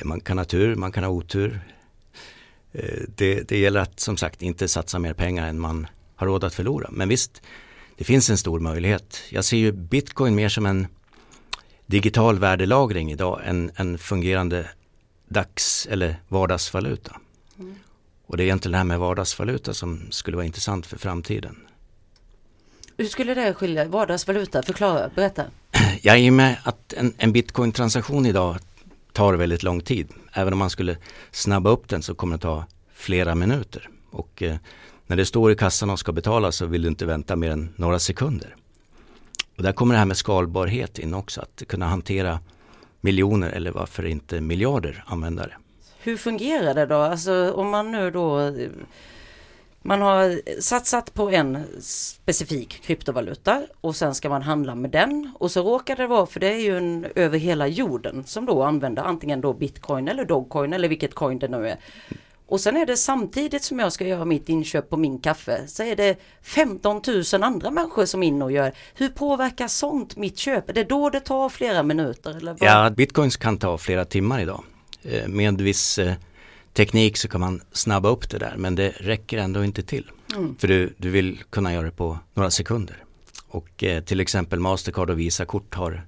Man 0.05 0.21
kan 0.21 0.38
ha 0.38 0.45
tur, 0.45 0.75
man 0.76 0.93
kan 0.93 1.05
ha 1.05 1.11
otur. 1.11 1.61
Det, 3.09 3.49
det 3.49 3.59
gäller 3.59 3.81
att 3.81 4.00
som 4.00 4.17
sagt 4.17 4.43
inte 4.43 4.69
satsa 4.69 4.99
mer 4.99 5.12
pengar 5.12 5.47
än 5.47 5.61
man 5.61 5.87
har 6.17 6.26
råd 6.26 6.45
att 6.45 6.55
förlora. 6.55 6.88
Men 6.93 7.09
visst, 7.09 7.43
det 7.97 8.05
finns 8.05 8.31
en 8.31 8.38
stor 8.38 8.61
möjlighet. 8.61 9.23
Jag 9.31 9.45
ser 9.45 9.57
ju 9.57 9.73
bitcoin 9.73 10.35
mer 10.35 10.49
som 10.49 10.67
en 10.67 10.87
digital 11.87 12.38
värdelagring 12.38 13.12
idag 13.12 13.41
än 13.45 13.71
en 13.75 13.99
fungerande 13.99 14.71
dags 15.29 15.87
eller 15.91 16.17
vardagsvaluta. 16.29 17.17
Mm. 17.59 17.75
Och 18.26 18.37
det 18.37 18.43
är 18.43 18.45
egentligen 18.45 18.73
det 18.73 18.79
här 18.79 18.85
med 18.85 18.99
vardagsvaluta 18.99 19.75
som 19.75 20.00
skulle 20.11 20.37
vara 20.37 20.47
intressant 20.47 20.87
för 20.87 20.99
framtiden. 20.99 21.57
Hur 23.00 23.07
skulle 23.07 23.35
det 23.35 23.54
skilja 23.54 23.85
vardagsvaluta? 23.85 24.62
Förklara, 24.62 25.11
berätta. 25.14 25.45
Ja, 26.02 26.16
i 26.16 26.30
och 26.30 26.33
med 26.33 26.57
att 26.64 26.92
en, 26.92 27.14
en 27.19 27.33
bitcoin-transaktion 27.33 28.26
idag 28.26 28.57
tar 29.12 29.35
väldigt 29.35 29.62
lång 29.62 29.80
tid. 29.80 30.09
Även 30.33 30.52
om 30.52 30.59
man 30.59 30.71
skulle 30.71 30.97
snabba 31.30 31.71
upp 31.71 31.88
den 31.88 32.02
så 32.02 32.14
kommer 32.14 32.37
det 32.37 32.42
ta 32.42 32.64
flera 32.92 33.35
minuter. 33.35 33.88
Och 34.11 34.42
eh, 34.42 34.57
när 35.07 35.16
det 35.16 35.25
står 35.25 35.52
i 35.52 35.57
kassan 35.57 35.90
och 35.90 35.99
ska 35.99 36.12
betalas 36.12 36.57
så 36.57 36.66
vill 36.66 36.83
du 36.83 36.88
inte 36.88 37.07
vänta 37.07 37.37
mer 37.37 37.50
än 37.50 37.75
några 37.76 37.99
sekunder. 37.99 38.57
Och 39.57 39.62
där 39.62 39.73
kommer 39.73 39.95
det 39.95 39.99
här 39.99 40.07
med 40.07 40.16
skalbarhet 40.16 40.99
in 40.99 41.14
också, 41.14 41.40
att 41.40 41.62
kunna 41.69 41.87
hantera 41.87 42.38
miljoner 43.00 43.50
eller 43.50 43.71
varför 43.71 44.07
inte 44.07 44.40
miljarder 44.40 45.04
användare. 45.07 45.57
Hur 46.00 46.16
fungerar 46.16 46.75
det 46.75 46.87
då? 46.87 46.97
Alltså 46.97 47.52
om 47.52 47.71
man 47.71 47.92
nu 47.92 48.11
då 48.11 48.52
man 49.83 50.03
har 50.03 50.41
satsat 50.61 51.15
på 51.15 51.31
en 51.31 51.65
specifik 51.81 52.83
kryptovaluta 52.83 53.63
och 53.81 53.97
sen 53.97 54.15
ska 54.15 54.29
man 54.29 54.43
handla 54.43 54.75
med 54.75 54.91
den 54.91 55.31
och 55.39 55.51
så 55.51 55.63
råkar 55.63 55.97
det 55.97 56.07
vara, 56.07 56.27
för 56.27 56.41
det 56.41 56.53
är 56.53 56.61
ju 56.61 56.77
en 56.77 57.07
över 57.15 57.39
hela 57.39 57.67
jorden 57.67 58.25
som 58.25 58.47
då 58.47 58.63
använder 58.63 59.03
antingen 59.03 59.41
då 59.41 59.53
bitcoin 59.53 60.09
eller 60.09 60.25
dogcoin 60.25 60.73
eller 60.73 60.89
vilket 60.89 61.15
coin 61.15 61.39
det 61.39 61.49
nu 61.49 61.69
är. 61.69 61.79
Och 62.47 62.61
sen 62.61 62.77
är 62.77 62.87
det 62.87 62.97
samtidigt 62.97 63.63
som 63.63 63.79
jag 63.79 63.93
ska 63.93 64.07
göra 64.07 64.25
mitt 64.25 64.49
inköp 64.49 64.91
på 64.91 64.97
min 64.97 65.19
kaffe 65.19 65.67
så 65.67 65.83
är 65.83 65.97
det 65.97 66.17
15 66.43 67.03
000 67.33 67.43
andra 67.43 67.71
människor 67.71 68.05
som 68.05 68.23
är 68.23 68.27
inne 68.27 68.45
och 68.45 68.53
gör. 68.53 68.73
Hur 68.95 69.09
påverkar 69.09 69.69
sånt 69.69 70.17
mitt 70.17 70.39
köp? 70.39 70.69
Är 70.69 70.73
det 70.73 70.85
då 70.85 71.11
det 71.11 71.21
tar 71.21 71.49
flera 71.49 71.83
minuter? 71.83 72.31
Eller 72.37 72.53
vad? 72.53 72.63
Ja, 72.63 72.91
bitcoins 72.91 73.37
kan 73.37 73.59
ta 73.59 73.79
flera 73.79 74.05
timmar 74.05 74.41
idag. 74.41 74.65
Med 75.27 75.61
viss 75.61 75.99
eh, 75.99 76.09
eh 76.09 76.15
teknik 76.73 77.17
så 77.17 77.29
kan 77.29 77.41
man 77.41 77.62
snabba 77.73 78.09
upp 78.09 78.31
det 78.31 78.39
där 78.39 78.55
men 78.57 78.75
det 78.75 78.89
räcker 78.89 79.39
ändå 79.39 79.65
inte 79.65 79.83
till. 79.83 80.11
Mm. 80.37 80.57
För 80.57 80.69
du, 80.69 80.95
du 80.97 81.11
vill 81.11 81.39
kunna 81.50 81.73
göra 81.73 81.85
det 81.85 81.91
på 81.91 82.19
några 82.35 82.50
sekunder. 82.50 83.05
Och 83.49 83.85
eh, 83.85 84.03
till 84.05 84.21
exempel 84.21 84.61
Mastercard 84.61 85.11
och 85.11 85.19
Visa-kort 85.19 85.75
har 85.75 86.03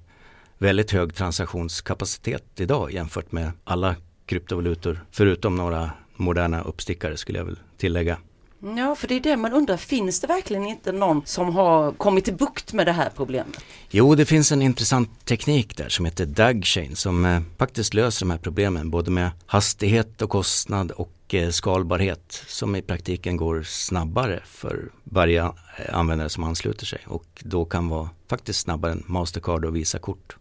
väldigt 0.57 0.91
hög 0.91 1.15
transaktionskapacitet 1.15 2.43
idag 2.59 2.91
jämfört 2.91 3.31
med 3.31 3.51
alla 3.63 3.95
kryptovalutor 4.25 5.05
förutom 5.11 5.55
några 5.55 5.91
moderna 6.15 6.61
uppstickare 6.61 7.17
skulle 7.17 7.37
jag 7.37 7.45
väl 7.45 7.59
tillägga. 7.77 8.17
Ja, 8.65 8.95
för 8.95 9.07
det 9.07 9.15
är 9.15 9.19
det 9.19 9.37
man 9.37 9.53
undrar, 9.53 9.77
finns 9.77 10.19
det 10.19 10.27
verkligen 10.27 10.65
inte 10.65 10.91
någon 10.91 11.21
som 11.25 11.55
har 11.55 11.91
kommit 11.91 12.25
till 12.25 12.33
bukt 12.33 12.73
med 12.73 12.87
det 12.87 12.91
här 12.91 13.09
problemet? 13.15 13.57
Jo, 13.89 14.15
det 14.15 14.25
finns 14.25 14.51
en 14.51 14.61
intressant 14.61 15.25
teknik 15.25 15.77
där 15.77 15.89
som 15.89 16.05
heter 16.05 16.25
DAG-chain 16.25 16.95
som 16.95 17.25
eh, 17.25 17.41
faktiskt 17.57 17.93
löser 17.93 18.25
de 18.25 18.31
här 18.31 18.37
problemen 18.37 18.89
både 18.89 19.11
med 19.11 19.29
hastighet 19.45 20.21
och 20.21 20.29
kostnad 20.29 20.91
och 20.91 21.11
eh, 21.33 21.49
skalbarhet 21.49 22.43
som 22.47 22.75
i 22.75 22.81
praktiken 22.81 23.37
går 23.37 23.63
snabbare 23.63 24.41
för 24.45 24.91
varje 25.03 25.41
eh, 25.41 25.51
användare 25.91 26.29
som 26.29 26.43
ansluter 26.43 26.85
sig 26.85 26.99
och 27.05 27.43
då 27.43 27.65
kan 27.65 27.89
vara 27.89 28.09
faktiskt 28.29 28.59
snabbare 28.59 28.91
än 28.91 29.03
Mastercard 29.07 29.65
och 29.65 29.75
Visa-kort. 29.75 30.35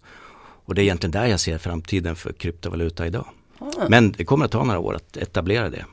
Och 0.64 0.74
det 0.74 0.80
är 0.80 0.84
egentligen 0.84 1.12
där 1.12 1.26
jag 1.26 1.40
ser 1.40 1.58
framtiden 1.58 2.16
för 2.16 2.32
kryptovaluta 2.32 3.06
idag. 3.06 3.26
Ah. 3.58 3.88
Men 3.88 4.12
det 4.12 4.24
kommer 4.24 4.44
att 4.44 4.50
ta 4.50 4.64
några 4.64 4.80
år 4.80 4.94
att 4.94 5.16
etablera 5.16 5.70
det 5.70 5.84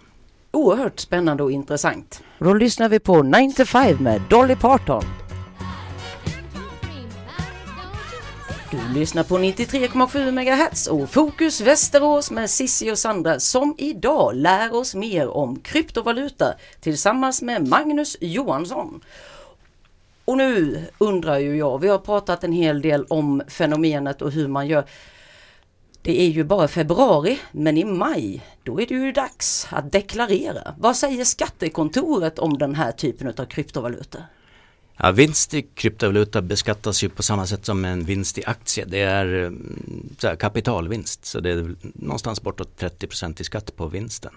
oerhört 0.51 0.99
spännande 0.99 1.43
och 1.43 1.51
intressant. 1.51 2.23
Då 2.39 2.53
lyssnar 2.53 2.89
vi 2.89 2.99
på 2.99 3.23
9 3.23 3.51
to 3.51 3.65
5 3.65 3.97
med 4.03 4.21
Dolly 4.29 4.55
Parton. 4.55 5.03
Du 8.71 8.99
lyssnar 8.99 9.23
på 9.23 9.37
93,7 9.37 10.31
MHz 10.31 10.87
och 10.87 11.09
Fokus 11.09 11.61
Västerås 11.61 12.31
med 12.31 12.49
Sissi 12.49 12.91
och 12.91 12.97
Sandra 12.97 13.39
som 13.39 13.75
idag 13.77 14.35
lär 14.35 14.75
oss 14.75 14.95
mer 14.95 15.29
om 15.29 15.59
kryptovaluta 15.59 16.53
tillsammans 16.79 17.41
med 17.41 17.67
Magnus 17.67 18.17
Johansson. 18.21 19.01
Och 20.25 20.37
nu 20.37 20.85
undrar 20.97 21.37
ju 21.37 21.57
jag, 21.57 21.79
vi 21.79 21.87
har 21.87 21.97
pratat 21.97 22.43
en 22.43 22.51
hel 22.51 22.81
del 22.81 23.05
om 23.09 23.41
fenomenet 23.47 24.21
och 24.21 24.31
hur 24.31 24.47
man 24.47 24.67
gör. 24.67 24.85
Det 26.09 26.21
är 26.21 26.29
ju 26.29 26.43
bara 26.43 26.67
februari, 26.67 27.39
men 27.51 27.77
i 27.77 27.83
maj 27.83 28.41
då 28.63 28.81
är 28.81 28.85
det 28.85 28.93
ju 28.93 29.11
dags 29.11 29.67
att 29.69 29.91
deklarera. 29.91 30.75
Vad 30.77 30.95
säger 30.95 31.25
skattekontoret 31.25 32.39
om 32.39 32.57
den 32.57 32.75
här 32.75 32.91
typen 32.91 33.27
av 33.27 33.45
kryptovalutor? 33.45 34.21
Ja, 34.97 35.11
vinst 35.11 35.53
i 35.53 35.61
kryptovaluta 35.61 36.41
beskattas 36.41 37.03
ju 37.03 37.09
på 37.09 37.23
samma 37.23 37.47
sätt 37.47 37.65
som 37.65 37.85
en 37.85 38.03
vinst 38.03 38.37
i 38.37 38.45
aktie. 38.45 38.85
Det 38.85 38.99
är 38.99 39.25
mm, 39.25 40.15
så 40.17 40.27
här, 40.27 40.35
kapitalvinst 40.35 41.25
så 41.25 41.39
det 41.39 41.51
är 41.51 41.75
någonstans 41.81 42.41
bortåt 42.41 42.77
30 42.77 43.41
i 43.41 43.43
skatt 43.43 43.75
på 43.75 43.87
vinsten. 43.87 44.31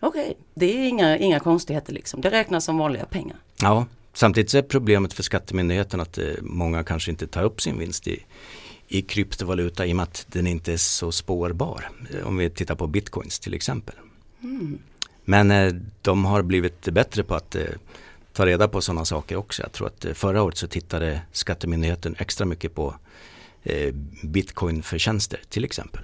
Okej, 0.00 0.22
okay. 0.22 0.34
det 0.54 0.66
är 0.66 0.88
inga, 0.88 1.18
inga 1.18 1.40
konstigheter 1.40 1.92
liksom. 1.92 2.20
Det 2.20 2.30
räknas 2.30 2.64
som 2.64 2.78
vanliga 2.78 3.04
pengar. 3.04 3.36
Ja, 3.60 3.86
samtidigt 4.12 4.54
är 4.54 4.62
problemet 4.62 5.12
för 5.12 5.22
skattemyndigheten 5.22 6.00
att 6.00 6.18
eh, 6.18 6.24
många 6.40 6.84
kanske 6.84 7.10
inte 7.10 7.26
tar 7.26 7.42
upp 7.42 7.60
sin 7.60 7.78
vinst 7.78 8.08
i, 8.08 8.24
i 8.94 9.02
kryptovaluta 9.02 9.86
i 9.86 9.92
och 9.92 9.96
med 9.96 10.02
att 10.02 10.26
den 10.28 10.46
inte 10.46 10.72
är 10.72 10.76
så 10.76 11.12
spårbar. 11.12 11.90
Om 12.24 12.36
vi 12.36 12.50
tittar 12.50 12.74
på 12.74 12.86
bitcoins 12.86 13.38
till 13.38 13.54
exempel. 13.54 13.94
Mm. 14.42 14.78
Men 15.24 15.50
eh, 15.50 15.72
de 16.02 16.24
har 16.24 16.42
blivit 16.42 16.84
bättre 16.84 17.22
på 17.22 17.34
att 17.34 17.54
eh, 17.54 17.62
ta 18.32 18.46
reda 18.46 18.68
på 18.68 18.80
sådana 18.80 19.04
saker 19.04 19.36
också. 19.36 19.62
Jag 19.62 19.72
tror 19.72 19.86
att 19.86 20.04
eh, 20.04 20.12
förra 20.12 20.42
året 20.42 20.56
så 20.56 20.66
tittade 20.66 21.20
Skattemyndigheten 21.32 22.16
extra 22.18 22.46
mycket 22.46 22.74
på 22.74 22.94
eh, 23.62 23.94
bitcoinförtjänster 24.22 25.40
till 25.48 25.64
exempel. 25.64 26.02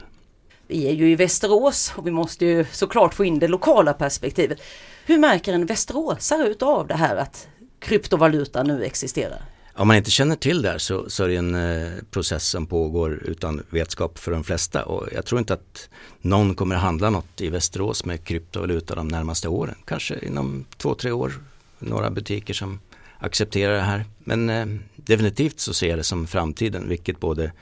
Vi 0.67 0.89
är 0.89 0.93
ju 0.93 1.11
i 1.11 1.15
Västerås 1.15 1.93
och 1.97 2.07
vi 2.07 2.11
måste 2.11 2.47
ju 2.47 2.65
såklart 2.73 3.15
få 3.15 3.25
in 3.25 3.39
det 3.39 3.49
lokala 3.49 3.93
perspektivet. 3.93 4.59
Hur 5.07 5.19
märker 5.19 5.53
en 5.53 5.67
västeråsare 5.67 6.49
utav 6.49 6.87
det 6.87 6.95
här 6.95 7.17
att 7.17 7.49
kryptovaluta 7.79 8.63
nu 8.63 8.85
existerar? 8.85 9.43
Om 9.81 9.89
man 9.89 9.97
inte 9.97 10.11
känner 10.11 10.37
till 10.37 10.63
det 10.63 10.71
här 10.71 10.79
så, 10.79 11.11
så 11.11 11.25
är 11.25 11.29
det 11.29 11.37
en 11.37 11.55
eh, 11.55 12.03
process 12.11 12.49
som 12.49 12.67
pågår 12.67 13.23
utan 13.25 13.63
vetskap 13.71 14.19
för 14.19 14.31
de 14.31 14.45
flesta 14.45 14.85
och 14.85 15.09
jag 15.13 15.27
tror 15.27 15.39
inte 15.39 15.55
att 15.55 15.89
någon 16.21 16.55
kommer 16.55 16.75
att 16.75 16.83
handla 16.83 17.11
något 17.11 17.41
i 17.41 17.49
Västerås 17.49 18.05
med 18.05 18.25
kryptovaluta 18.25 18.95
de 18.95 19.09
närmaste 19.09 19.49
åren. 19.49 19.75
Kanske 19.85 20.19
inom 20.19 20.65
två, 20.77 20.95
tre 20.95 21.13
år, 21.13 21.33
några 21.79 22.11
butiker 22.11 22.55
som 22.55 22.81
accepterar 23.19 23.75
det 23.75 23.81
här. 23.81 24.05
Men 24.19 24.51
eh, 24.51 24.67
definitivt 24.97 25.61
så 25.61 25.75
ser 25.75 25.89
jag 25.89 25.99
det 25.99 26.05
som 26.05 26.27
framtiden, 26.27 26.89
vilket 26.89 27.21
både 27.21 27.53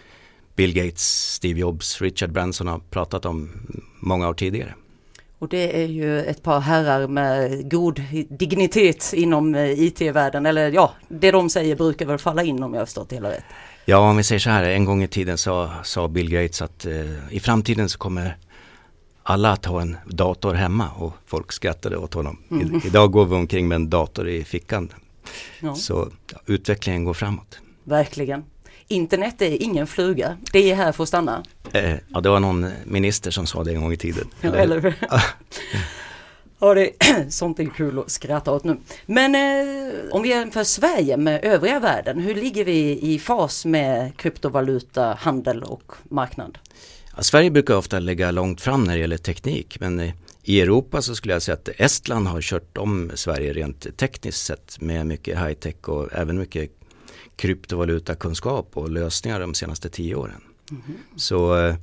Bill 0.57 0.75
Gates, 0.75 1.33
Steve 1.35 1.61
Jobs, 1.61 2.01
Richard 2.01 2.33
Branson 2.33 2.67
har 2.67 2.79
pratat 2.79 3.25
om 3.25 3.51
många 4.01 4.29
år 4.29 4.35
tidigare. 4.35 4.75
Och 5.39 5.49
det 5.49 5.83
är 5.83 5.87
ju 5.87 6.21
ett 6.21 6.43
par 6.43 6.61
herrar 6.61 7.09
med 7.09 7.71
god 7.71 8.03
dignitet 8.29 9.13
inom 9.17 9.55
eh, 9.55 9.81
IT-världen. 9.81 10.47
Eller 10.47 10.73
ja, 10.73 10.93
det 11.09 11.31
de 11.31 11.51
säger 11.51 11.77
brukar 11.77 12.07
väl 12.07 12.19
falla 12.19 12.43
in 12.43 12.63
om 12.63 12.75
jag 12.75 12.81
har 12.81 12.87
förstått 12.87 13.09
det 13.09 13.17
hela 13.17 13.31
rätt. 13.31 13.45
Ja, 13.85 13.99
om 13.99 14.17
vi 14.17 14.23
säger 14.23 14.39
så 14.39 14.51
här, 14.51 14.63
en 14.63 14.85
gång 14.85 15.03
i 15.03 15.09
tiden 15.09 15.39
sa, 15.39 15.71
sa 15.85 16.09
Bill 16.09 16.31
Gates 16.31 16.63
att 16.63 16.87
eh, 16.87 17.35
i 17.35 17.41
framtiden 17.41 17.89
så 17.89 17.99
kommer 17.99 18.37
alla 19.23 19.53
att 19.53 19.67
ha 19.67 19.81
en 19.81 19.97
dator 20.07 20.55
hemma 20.55 20.91
och 20.91 21.13
folk 21.27 21.53
skrattade 21.53 21.97
åt 21.97 22.15
honom. 22.15 22.39
Mm. 22.51 22.77
I, 22.77 22.87
idag 22.87 23.13
går 23.13 23.25
vi 23.25 23.35
omkring 23.35 23.69
med 23.69 23.77
en 23.77 23.91
dator 23.91 24.29
i 24.29 24.45
fickan. 24.45 24.93
Ja. 25.61 25.75
Så 25.75 26.09
ja, 26.33 26.39
utvecklingen 26.47 27.05
går 27.05 27.15
framåt. 27.15 27.61
Verkligen. 27.85 28.45
Internet 28.89 29.43
är 29.43 29.63
ingen 29.63 29.87
fluga, 29.87 30.37
det 30.53 30.71
är 30.71 30.75
här 30.75 30.93
för 30.93 31.03
att 31.03 31.09
stanna. 31.09 31.43
Eh, 31.73 31.97
ja, 32.09 32.21
det 32.21 32.29
var 32.29 32.41
någon 32.41 32.71
minister 32.85 33.31
som 33.31 33.47
sa 33.47 33.65
det 33.65 33.71
en 33.71 33.83
gång 33.83 33.93
i 33.93 33.97
tiden. 33.97 34.29
Eller 34.43 34.81
hur? 34.81 34.95
Ja, 36.61 36.75
det, 36.75 36.91
sånt 37.29 37.61
är 37.61 37.65
kul 37.65 37.99
att 37.99 38.11
skratta 38.11 38.53
åt 38.53 38.65
nu. 38.65 38.77
Men 39.07 39.35
eh, 39.35 39.95
om 40.11 40.23
vi 40.23 40.29
jämför 40.29 40.65
Sverige 40.65 41.17
med 41.17 41.45
övriga 41.45 41.81
världen, 41.81 42.21
hur 42.21 42.35
ligger 42.35 42.65
vi 42.65 42.99
i 43.03 43.19
fas 43.19 43.65
med 43.65 44.17
kryptovaluta, 44.17 45.15
handel 45.21 45.63
och 45.63 45.93
marknad? 46.05 46.59
Ja, 47.17 47.23
Sverige 47.23 47.51
brukar 47.51 47.75
ofta 47.75 47.99
ligga 47.99 48.31
långt 48.31 48.61
fram 48.61 48.85
när 48.85 48.95
det 48.95 49.01
gäller 49.01 49.17
teknik, 49.17 49.81
men 49.81 50.01
eh, 50.01 50.13
i 50.43 50.61
Europa 50.61 51.03
så 51.03 51.15
skulle 51.15 51.33
jag 51.33 51.43
säga 51.43 51.55
att 51.55 51.69
Estland 51.77 52.27
har 52.27 52.41
kört 52.41 52.79
om 52.79 53.11
Sverige 53.15 53.53
rent 53.53 53.97
tekniskt 53.97 54.47
sett 54.47 54.81
med 54.81 55.07
mycket 55.07 55.39
high 55.39 55.53
tech 55.53 55.89
och 55.89 56.09
även 56.13 56.39
mycket 56.39 56.71
kryptovalutakunskap 57.39 58.77
och 58.77 58.91
lösningar 58.91 59.41
de 59.41 59.55
senaste 59.55 59.89
tio 59.89 60.15
åren. 60.15 60.41
Mm. 60.71 60.83
Så 61.17 61.57
eh, 61.59 61.77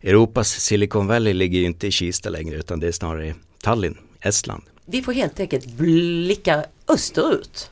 Europas 0.00 0.48
Silicon 0.48 1.06
Valley 1.06 1.34
ligger 1.34 1.58
ju 1.58 1.64
inte 1.64 1.86
i 1.86 1.90
Kista 1.90 2.30
längre 2.30 2.56
utan 2.56 2.80
det 2.80 2.88
är 2.88 2.92
snarare 2.92 3.34
Tallinn, 3.62 3.98
Estland. 4.20 4.62
Vi 4.86 5.02
får 5.02 5.12
helt 5.12 5.40
enkelt 5.40 5.66
blicka 5.66 6.64
österut. 6.88 7.70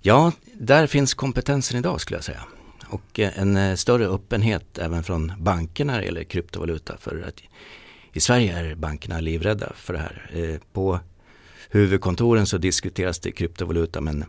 Ja, 0.00 0.32
där 0.52 0.86
finns 0.86 1.14
kompetensen 1.14 1.78
idag 1.78 2.00
skulle 2.00 2.16
jag 2.16 2.24
säga. 2.24 2.44
Och 2.86 3.20
eh, 3.20 3.38
en 3.38 3.56
eh, 3.56 3.74
större 3.74 4.06
öppenhet 4.06 4.78
även 4.78 5.04
från 5.04 5.32
bankerna 5.38 5.92
när 5.92 6.00
det 6.00 6.06
gäller 6.06 6.24
kryptovaluta. 6.24 6.96
För 6.98 7.24
att 7.28 7.42
I 8.12 8.20
Sverige 8.20 8.58
är 8.58 8.74
bankerna 8.74 9.20
livrädda 9.20 9.72
för 9.76 9.92
det 9.92 9.98
här. 9.98 10.60
På 10.72 11.00
huvudkontoren 11.70 12.46
så 12.46 12.58
diskuteras 12.58 13.18
det 13.18 13.32
kryptovaluta 13.32 14.00
men 14.00 14.24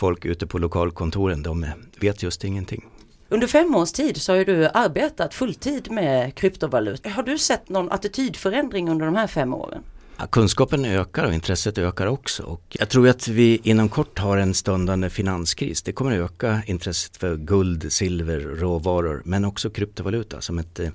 folk 0.00 0.24
ute 0.24 0.46
på 0.46 0.58
lokalkontoren 0.58 1.42
de 1.42 1.66
vet 2.00 2.22
just 2.22 2.44
ingenting. 2.44 2.84
Under 3.28 3.46
fem 3.46 3.74
års 3.74 3.92
tid 3.92 4.16
så 4.16 4.32
har 4.32 4.44
du 4.44 4.68
arbetat 4.68 5.34
fulltid 5.34 5.90
med 5.90 6.34
kryptovaluta. 6.34 7.08
Har 7.08 7.22
du 7.22 7.38
sett 7.38 7.68
någon 7.68 7.90
attitydförändring 7.90 8.88
under 8.88 9.06
de 9.06 9.14
här 9.14 9.26
fem 9.26 9.54
åren? 9.54 9.82
Ja, 10.16 10.26
kunskapen 10.26 10.84
ökar 10.84 11.24
och 11.24 11.34
intresset 11.34 11.78
ökar 11.78 12.06
också. 12.06 12.42
Och 12.42 12.76
jag 12.80 12.88
tror 12.88 13.08
att 13.08 13.28
vi 13.28 13.60
inom 13.62 13.88
kort 13.88 14.18
har 14.18 14.36
en 14.36 14.54
stundande 14.54 15.10
finanskris. 15.10 15.82
Det 15.82 15.92
kommer 15.92 16.20
att 16.20 16.30
öka 16.30 16.62
intresset 16.66 17.16
för 17.16 17.36
guld, 17.36 17.92
silver, 17.92 18.40
råvaror 18.40 19.22
men 19.24 19.44
också 19.44 19.70
kryptovaluta 19.70 20.40
som 20.40 20.58
ett 20.58 20.80
eh, 20.80 20.88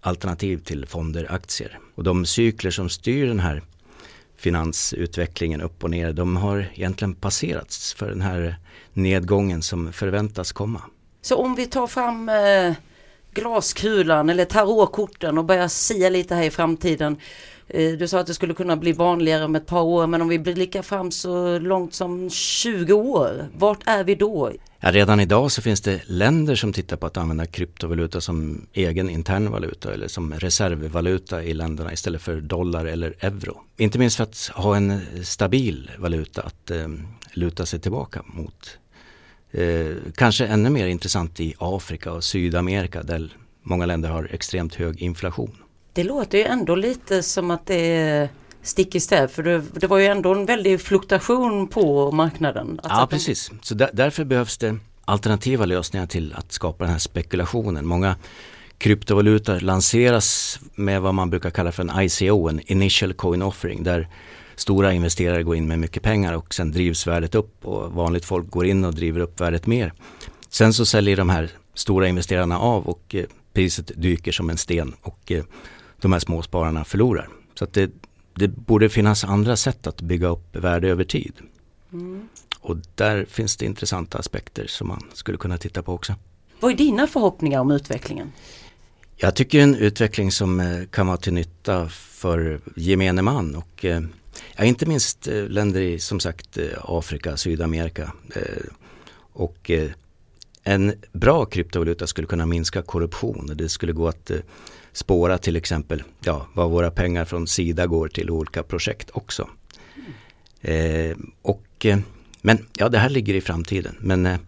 alternativ 0.00 0.58
till 0.58 0.86
fonder, 0.86 1.26
aktier. 1.32 1.78
Och 1.94 2.04
de 2.04 2.26
cykler 2.26 2.70
som 2.70 2.88
styr 2.88 3.26
den 3.26 3.40
här 3.40 3.62
finansutvecklingen 4.42 5.60
upp 5.60 5.84
och 5.84 5.90
ner, 5.90 6.12
de 6.12 6.36
har 6.36 6.66
egentligen 6.74 7.14
passerats 7.14 7.94
för 7.94 8.08
den 8.08 8.20
här 8.20 8.56
nedgången 8.92 9.62
som 9.62 9.92
förväntas 9.92 10.52
komma. 10.52 10.82
Så 11.20 11.36
om 11.36 11.54
vi 11.54 11.66
tar 11.66 11.86
fram 11.86 12.28
eh, 12.28 12.72
glaskulan 13.34 14.30
eller 14.30 14.44
tarotkorten 14.44 15.38
och 15.38 15.44
börjar 15.44 15.68
sia 15.68 16.08
lite 16.08 16.34
här 16.34 16.42
i 16.42 16.50
framtiden. 16.50 17.16
Eh, 17.68 17.92
du 17.92 18.08
sa 18.08 18.20
att 18.20 18.26
det 18.26 18.34
skulle 18.34 18.54
kunna 18.54 18.76
bli 18.76 18.92
vanligare 18.92 19.44
om 19.44 19.56
ett 19.56 19.66
par 19.66 19.82
år 19.82 20.06
men 20.06 20.22
om 20.22 20.28
vi 20.28 20.38
blickar 20.38 20.82
fram 20.82 21.10
så 21.10 21.58
långt 21.58 21.94
som 21.94 22.30
20 22.30 22.92
år, 22.92 23.48
vart 23.58 23.82
är 23.86 24.04
vi 24.04 24.14
då? 24.14 24.52
Ja, 24.84 24.92
redan 24.92 25.20
idag 25.20 25.52
så 25.52 25.62
finns 25.62 25.80
det 25.80 26.00
länder 26.06 26.54
som 26.54 26.72
tittar 26.72 26.96
på 26.96 27.06
att 27.06 27.16
använda 27.16 27.46
kryptovaluta 27.46 28.20
som 28.20 28.66
egen 28.72 29.10
intern 29.10 29.50
valuta 29.50 29.94
eller 29.94 30.08
som 30.08 30.34
reservvaluta 30.34 31.42
i 31.42 31.54
länderna 31.54 31.92
istället 31.92 32.22
för 32.22 32.40
dollar 32.40 32.84
eller 32.84 33.14
euro. 33.20 33.60
Inte 33.76 33.98
minst 33.98 34.16
för 34.16 34.24
att 34.24 34.50
ha 34.54 34.76
en 34.76 35.00
stabil 35.24 35.90
valuta 35.98 36.42
att 36.42 36.70
eh, 36.70 36.88
luta 37.32 37.66
sig 37.66 37.80
tillbaka 37.80 38.22
mot. 38.26 38.78
Eh, 39.50 39.96
kanske 40.14 40.46
ännu 40.46 40.70
mer 40.70 40.86
intressant 40.86 41.40
i 41.40 41.54
Afrika 41.58 42.12
och 42.12 42.24
Sydamerika 42.24 43.02
där 43.02 43.36
många 43.62 43.86
länder 43.86 44.08
har 44.08 44.28
extremt 44.32 44.74
hög 44.74 45.02
inflation. 45.02 45.56
Det 45.92 46.04
låter 46.04 46.38
ju 46.38 46.44
ändå 46.44 46.74
lite 46.74 47.22
som 47.22 47.50
att 47.50 47.66
det 47.66 47.96
är 47.96 48.28
stick 48.62 48.94
i 48.94 49.00
stäv 49.00 49.28
för 49.28 49.42
det, 49.42 49.62
det, 49.72 49.86
var 49.86 49.98
ju 49.98 50.06
ändå 50.06 50.34
en 50.34 50.46
väldig 50.46 50.80
fluktuation 50.80 51.68
på 51.68 52.10
marknaden. 52.10 52.80
Ja 52.82 53.06
precis, 53.10 53.50
så 53.62 53.74
där, 53.74 53.90
därför 53.92 54.24
behövs 54.24 54.58
det 54.58 54.76
alternativa 55.04 55.64
lösningar 55.64 56.06
till 56.06 56.34
att 56.34 56.52
skapa 56.52 56.84
den 56.84 56.92
här 56.92 56.98
spekulationen. 56.98 57.86
Många 57.86 58.16
kryptovalutor 58.78 59.60
lanseras 59.60 60.60
med 60.74 61.02
vad 61.02 61.14
man 61.14 61.30
brukar 61.30 61.50
kalla 61.50 61.72
för 61.72 61.82
en 61.82 62.00
ICO, 62.00 62.48
en 62.48 62.60
initial 62.72 63.12
coin 63.12 63.42
offering, 63.42 63.82
där 63.82 64.08
stora 64.54 64.92
investerare 64.92 65.42
går 65.42 65.56
in 65.56 65.68
med 65.68 65.78
mycket 65.78 66.02
pengar 66.02 66.32
och 66.32 66.54
sen 66.54 66.72
drivs 66.72 67.06
värdet 67.06 67.34
upp 67.34 67.66
och 67.66 67.92
vanligt 67.92 68.24
folk 68.24 68.50
går 68.50 68.66
in 68.66 68.84
och 68.84 68.94
driver 68.94 69.20
upp 69.20 69.40
värdet 69.40 69.66
mer. 69.66 69.92
Sen 70.48 70.72
så 70.72 70.86
säljer 70.86 71.16
de 71.16 71.28
här 71.28 71.50
stora 71.74 72.08
investerarna 72.08 72.58
av 72.58 72.86
och 72.86 73.14
eh, 73.14 73.24
priset 73.52 73.90
dyker 73.96 74.32
som 74.32 74.50
en 74.50 74.56
sten 74.56 74.94
och 75.02 75.32
eh, 75.32 75.44
de 76.00 76.12
här 76.12 76.20
småspararna 76.20 76.84
förlorar. 76.84 77.28
Så 77.54 77.64
att 77.64 77.72
det, 77.72 77.90
det 78.34 78.48
borde 78.48 78.88
finnas 78.88 79.24
andra 79.24 79.56
sätt 79.56 79.86
att 79.86 80.00
bygga 80.00 80.28
upp 80.28 80.56
värde 80.56 80.88
över 80.88 81.04
tid. 81.04 81.32
Mm. 81.92 82.28
Och 82.60 82.76
där 82.94 83.24
finns 83.24 83.56
det 83.56 83.66
intressanta 83.66 84.18
aspekter 84.18 84.66
som 84.66 84.88
man 84.88 85.02
skulle 85.12 85.38
kunna 85.38 85.58
titta 85.58 85.82
på 85.82 85.92
också. 85.92 86.14
Vad 86.60 86.72
är 86.72 86.76
dina 86.76 87.06
förhoppningar 87.06 87.60
om 87.60 87.70
utvecklingen? 87.70 88.32
Jag 89.16 89.34
tycker 89.34 89.60
en 89.60 89.74
utveckling 89.74 90.32
som 90.32 90.60
eh, 90.60 90.84
kan 90.90 91.06
vara 91.06 91.16
till 91.16 91.32
nytta 91.32 91.88
för 91.88 92.60
gemene 92.76 93.22
man 93.22 93.54
och 93.54 93.84
eh, 93.84 94.02
ja, 94.56 94.64
inte 94.64 94.86
minst 94.86 95.28
eh, 95.28 95.44
länder 95.44 95.80
i 95.80 95.98
som 95.98 96.20
sagt 96.20 96.58
Afrika, 96.82 97.36
Sydamerika 97.36 98.12
och 99.32 99.70
en 100.62 100.92
bra 101.12 101.44
kryptovaluta 101.44 102.06
skulle 102.06 102.26
kunna 102.26 102.46
minska 102.46 102.82
korruption. 102.82 103.50
Det 103.54 103.68
skulle 103.68 103.92
gå 103.92 104.08
att 104.08 104.30
spåra 104.92 105.38
till 105.38 105.56
exempel 105.56 106.02
ja, 106.24 106.46
vad 106.54 106.70
våra 106.70 106.90
pengar 106.90 107.24
från 107.24 107.46
Sida 107.46 107.86
går 107.86 108.08
till 108.08 108.30
olika 108.30 108.62
projekt 108.62 109.10
också. 109.12 109.48
Mm. 110.64 111.32
och, 111.42 111.86
men 112.42 112.66
ja, 112.76 112.88
det 112.88 112.98
här 112.98 113.10
ligger 113.10 113.34
i 113.34 113.40
framtiden. 113.40 113.96
Men 114.00 114.38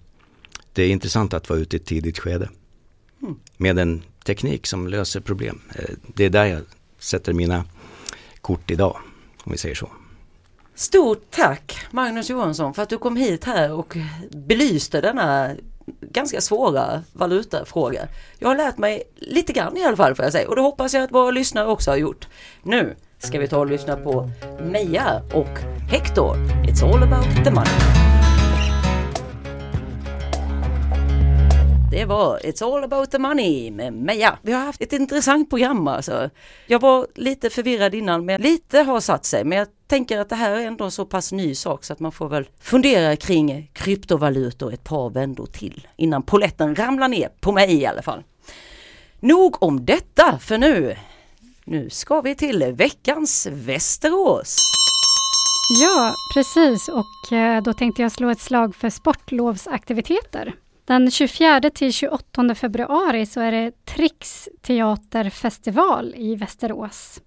det 0.72 0.82
är 0.82 0.88
intressant 0.88 1.34
att 1.34 1.48
vara 1.48 1.58
ute 1.58 1.76
i 1.76 1.80
ett 1.80 1.86
tidigt 1.86 2.18
skede. 2.18 2.48
Mm. 3.22 3.36
Med 3.56 3.78
en 3.78 4.02
teknik 4.24 4.66
som 4.66 4.88
löser 4.88 5.20
problem. 5.20 5.60
Eh, 5.74 5.94
det 6.14 6.24
är 6.24 6.30
där 6.30 6.44
jag 6.44 6.62
sätter 6.98 7.32
mina 7.32 7.64
kort 8.40 8.70
idag, 8.70 8.96
om 9.44 9.52
vi 9.52 9.58
säger 9.58 9.74
så. 9.74 9.90
Stort 10.74 11.30
tack 11.30 11.86
Magnus 11.90 12.30
Johansson 12.30 12.74
för 12.74 12.82
att 12.82 12.88
du 12.88 12.98
kom 12.98 13.16
hit 13.16 13.44
här 13.44 13.72
och 13.72 13.96
belyste 14.30 15.00
denna 15.00 15.50
ganska 16.00 16.40
svåra 16.40 17.02
valutafrågor. 17.12 18.08
Jag 18.38 18.48
har 18.48 18.56
lärt 18.56 18.78
mig 18.78 19.02
lite 19.16 19.52
grann 19.52 19.76
i 19.76 19.84
alla 19.84 19.96
fall 19.96 20.14
får 20.14 20.24
jag 20.24 20.32
säga 20.32 20.48
och 20.48 20.56
det 20.56 20.62
hoppas 20.62 20.94
jag 20.94 21.02
att 21.02 21.12
våra 21.12 21.30
lyssnare 21.30 21.66
också 21.66 21.90
har 21.90 21.96
gjort. 21.96 22.28
Nu 22.62 22.96
ska 23.18 23.38
vi 23.38 23.48
ta 23.48 23.58
och 23.58 23.66
lyssna 23.66 23.96
på 23.96 24.30
Meja 24.60 25.22
och 25.32 25.58
Hector. 25.90 26.36
It's 26.36 26.84
all 26.84 27.02
about 27.02 27.44
the 27.44 27.50
money. 27.50 28.04
Det 31.90 32.04
var 32.04 32.38
It's 32.38 32.64
all 32.64 32.84
about 32.84 33.10
the 33.10 33.18
money 33.18 33.70
med 33.70 33.92
Meja. 33.92 34.38
Vi 34.42 34.52
har 34.52 34.64
haft 34.64 34.82
ett 34.82 34.92
intressant 34.92 35.50
program 35.50 35.88
alltså. 35.88 36.30
Jag 36.66 36.80
var 36.80 37.06
lite 37.14 37.50
förvirrad 37.50 37.94
innan 37.94 38.24
men 38.24 38.40
lite 38.40 38.78
har 38.78 39.00
satt 39.00 39.24
sig. 39.24 39.44
Men 39.44 39.58
jag 39.58 39.68
tänker 39.94 40.18
att 40.18 40.28
det 40.28 40.36
här 40.36 40.50
är 40.50 40.66
ändå 40.66 40.84
en 40.84 40.90
så 40.90 41.04
pass 41.04 41.32
ny 41.32 41.54
sak 41.54 41.84
så 41.84 41.92
att 41.92 42.00
man 42.00 42.12
får 42.12 42.28
väl 42.28 42.48
fundera 42.60 43.16
kring 43.16 43.70
kryptovalutor 43.72 44.72
ett 44.72 44.84
par 44.84 45.10
vändor 45.10 45.46
till 45.46 45.86
innan 45.96 46.22
poletten 46.22 46.74
ramlar 46.74 47.08
ner 47.08 47.28
på 47.40 47.52
mig 47.52 47.74
i 47.74 47.86
alla 47.86 48.02
fall. 48.02 48.22
Nog 49.20 49.62
om 49.62 49.84
detta 49.84 50.38
för 50.38 50.58
nu. 50.58 50.96
Nu 51.64 51.90
ska 51.90 52.20
vi 52.20 52.34
till 52.34 52.64
veckans 52.72 53.48
Västerås. 53.50 54.58
Ja, 55.80 56.14
precis 56.34 56.88
och 56.88 57.32
eh, 57.32 57.62
då 57.62 57.72
tänkte 57.72 58.02
jag 58.02 58.12
slå 58.12 58.30
ett 58.30 58.40
slag 58.40 58.76
för 58.76 58.90
sportlovsaktiviteter. 58.90 60.54
Den 60.84 61.10
24 61.10 61.60
till 61.74 61.92
28 61.92 62.54
februari 62.54 63.26
så 63.26 63.40
är 63.40 63.52
det 63.52 63.84
Trix 63.84 64.48
teaterfestival 64.62 66.14
i 66.16 66.36
Västerås. 66.36 67.20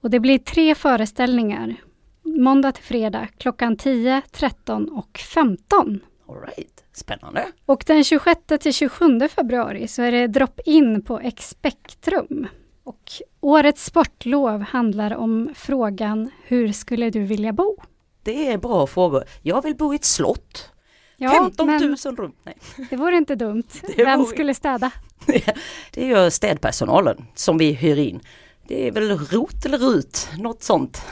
Och 0.00 0.10
det 0.10 0.20
blir 0.20 0.38
tre 0.38 0.74
föreställningar. 0.74 1.76
Måndag 2.24 2.72
till 2.72 2.84
fredag 2.84 3.28
klockan 3.38 3.76
10, 3.76 4.22
13 4.32 4.88
och 4.88 5.18
15. 5.34 6.00
All 6.28 6.40
right. 6.40 6.84
Spännande. 6.92 7.46
Och 7.66 7.84
den 7.86 8.04
26 8.04 8.40
till 8.60 8.74
27 8.74 9.28
februari 9.28 9.88
så 9.88 10.02
är 10.02 10.12
det 10.12 10.26
drop-in 10.26 11.02
på 11.02 11.20
Expektrum. 11.20 12.46
Och 12.84 13.02
årets 13.40 13.84
sportlov 13.84 14.60
handlar 14.60 15.14
om 15.14 15.50
frågan 15.54 16.30
Hur 16.44 16.72
skulle 16.72 17.10
du 17.10 17.20
vilja 17.20 17.52
bo? 17.52 17.76
Det 18.22 18.48
är 18.48 18.58
bra 18.58 18.86
frågor. 18.86 19.24
Jag 19.42 19.62
vill 19.62 19.76
bo 19.76 19.92
i 19.92 19.96
ett 19.96 20.04
slott. 20.04 20.70
Ja, 21.16 21.30
15 21.30 21.66
000 21.66 22.16
rum. 22.16 22.32
Nej. 22.42 22.56
Det 22.90 22.96
vore 22.96 23.16
inte 23.16 23.34
dumt. 23.34 23.62
Det 23.96 24.04
Vem 24.04 24.18
vore... 24.18 24.28
skulle 24.28 24.54
städa? 24.54 24.90
det 25.90 26.06
gör 26.06 26.30
städpersonalen 26.30 27.24
som 27.34 27.58
vi 27.58 27.72
hyr 27.72 27.98
in. 27.98 28.20
Det 28.68 28.86
är 28.86 28.92
väl 28.92 29.18
ROT 29.18 29.66
eller 29.66 29.78
RUT, 29.78 30.28
något 30.38 30.62
sånt. 30.62 31.02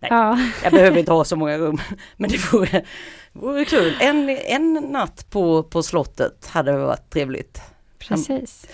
Nej, 0.00 0.10
ja. 0.10 0.38
jag 0.62 0.72
behöver 0.72 0.98
inte 0.98 1.12
ha 1.12 1.24
så 1.24 1.36
många 1.36 1.58
rum. 1.58 1.80
Men 2.16 2.30
det 2.30 2.52
vore, 2.52 2.84
vore 3.32 3.64
kul. 3.64 3.96
En, 4.00 4.28
en 4.28 4.74
natt 4.74 5.30
på, 5.30 5.62
på 5.62 5.82
slottet 5.82 6.46
hade 6.46 6.76
varit 6.76 7.10
trevligt. 7.10 7.60
Precis. 7.98 8.66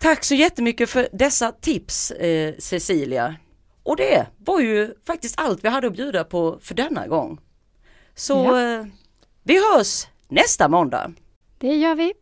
Tack 0.00 0.24
så 0.24 0.34
jättemycket 0.34 0.90
för 0.90 1.08
dessa 1.12 1.52
tips 1.52 2.10
eh, 2.10 2.54
Cecilia. 2.58 3.36
Och 3.82 3.96
det 3.96 4.26
var 4.38 4.60
ju 4.60 4.94
faktiskt 5.06 5.40
allt 5.40 5.64
vi 5.64 5.68
hade 5.68 5.86
att 5.86 5.92
bjuda 5.92 6.24
på 6.24 6.58
för 6.62 6.74
denna 6.74 7.06
gång. 7.06 7.40
Så 8.14 8.34
ja. 8.34 8.78
eh, 8.78 8.86
vi 9.42 9.54
hörs 9.54 10.06
nästa 10.28 10.68
måndag. 10.68 11.12
Det 11.58 11.76
gör 11.76 11.94
vi. 11.94 12.12